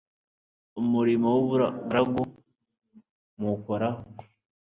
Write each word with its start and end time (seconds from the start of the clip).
umurimo 0.81 1.25
w 1.33 1.37
ubugaragu 1.41 2.21
muwukoraho 3.39 4.01